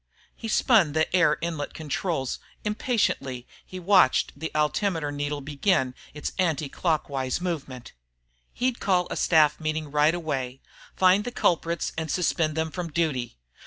He 0.35 0.47
spun 0.47 0.93
the 0.93 1.15
air 1.15 1.37
inlet 1.41 1.75
controls; 1.75 2.39
impatiently, 2.63 3.45
he 3.63 3.79
watched 3.79 4.31
as 4.31 4.37
the 4.41 4.49
altimeter 4.55 5.11
needle 5.11 5.41
began 5.41 5.93
its 6.15 6.31
anti 6.39 6.69
clockwise 6.69 7.39
movement. 7.39 7.93
He'd 8.51 8.79
call 8.79 9.05
a 9.11 9.15
staff 9.15 9.59
meeting 9.59 9.91
right 9.91 10.15
away, 10.15 10.59
find 10.95 11.23
the 11.23 11.29
culprits 11.31 11.93
and 11.99 12.09
suspend 12.09 12.57
them 12.57 12.71
from 12.71 12.91
duty. 12.91 13.37